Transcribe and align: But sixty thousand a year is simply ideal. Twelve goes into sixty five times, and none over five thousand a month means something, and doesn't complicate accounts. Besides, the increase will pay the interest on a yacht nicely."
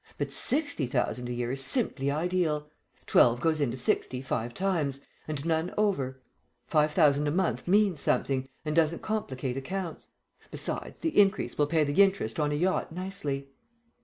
But 0.17 0.31
sixty 0.33 0.87
thousand 0.87 1.29
a 1.29 1.31
year 1.33 1.51
is 1.51 1.63
simply 1.63 2.09
ideal. 2.09 2.71
Twelve 3.05 3.39
goes 3.39 3.61
into 3.61 3.77
sixty 3.77 4.19
five 4.19 4.51
times, 4.51 5.05
and 5.27 5.45
none 5.45 5.71
over 5.77 6.23
five 6.65 6.91
thousand 6.91 7.27
a 7.27 7.31
month 7.31 7.67
means 7.67 8.01
something, 8.01 8.49
and 8.65 8.75
doesn't 8.75 9.03
complicate 9.03 9.57
accounts. 9.57 10.07
Besides, 10.49 10.95
the 11.01 11.15
increase 11.15 11.55
will 11.55 11.67
pay 11.67 11.83
the 11.83 12.01
interest 12.01 12.39
on 12.39 12.51
a 12.51 12.55
yacht 12.55 12.91
nicely." 12.91 13.49